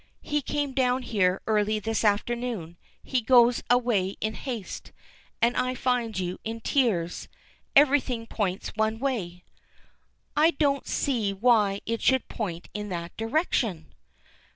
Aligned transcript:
"He 0.23 0.41
came 0.41 0.71
down 0.71 1.03
here 1.03 1.43
early 1.45 1.77
this 1.77 2.03
afternoon. 2.03 2.75
He 3.03 3.21
goes 3.21 3.61
away 3.69 4.15
in 4.19 4.33
haste 4.33 4.91
and 5.43 5.55
I 5.55 5.75
find 5.75 6.17
you 6.17 6.39
in 6.43 6.59
tears. 6.61 7.27
Everything 7.75 8.25
points 8.25 8.69
one 8.75 8.97
way." 8.97 9.43
"I 10.35 10.49
don't 10.59 10.87
see 10.87 11.33
why 11.33 11.81
it 11.85 12.01
should 12.01 12.27
point 12.27 12.67
in 12.73 12.89
that 12.89 13.15
direction." 13.15 13.93